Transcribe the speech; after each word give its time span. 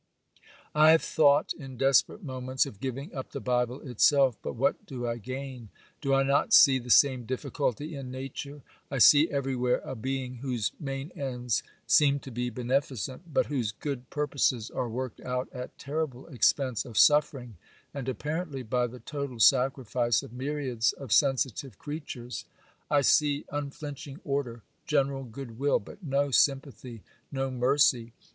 'I 0.73 0.91
have 0.93 1.03
thought, 1.03 1.53
in 1.53 1.77
desperate 1.77 2.23
moments, 2.23 2.65
of 2.65 2.79
giving 2.79 3.13
up 3.13 3.33
the 3.33 3.39
Bible 3.39 3.81
itself. 3.81 4.35
But 4.41 4.55
what 4.55 4.87
do 4.87 5.05
I 5.05 5.17
gain? 5.19 5.69
Do 6.01 6.15
I 6.15 6.23
not 6.23 6.53
see 6.53 6.79
the 6.79 6.89
same 6.89 7.23
difficulty 7.27 7.93
in 7.95 8.09
Nature? 8.09 8.63
I 8.89 8.97
see 8.97 9.29
everywhere 9.29 9.79
a 9.85 9.93
Being 9.95 10.37
whose 10.37 10.71
main 10.79 11.11
ends 11.11 11.61
seem 11.85 12.17
to 12.21 12.31
be 12.31 12.49
beneficent, 12.49 13.31
but 13.31 13.45
whose 13.45 13.71
good 13.73 14.09
purposes 14.09 14.71
are 14.71 14.89
worked 14.89 15.21
out 15.21 15.47
at 15.53 15.77
terrible 15.77 16.25
expense 16.29 16.83
of 16.83 16.97
suffering, 16.97 17.57
and 17.93 18.09
apparently 18.09 18.63
by 18.63 18.87
the 18.87 18.99
total 19.01 19.39
sacrifice 19.39 20.23
of 20.23 20.33
myriads 20.33 20.93
of 20.93 21.11
sensitive 21.11 21.77
creatures. 21.77 22.45
I 22.89 23.01
see 23.01 23.45
unflinching 23.51 24.19
order, 24.23 24.63
general 24.87 25.25
good 25.25 25.59
will, 25.59 25.77
but 25.77 26.01
no 26.01 26.31
sympathy, 26.31 27.03
no 27.31 27.51
mercy. 27.51 28.13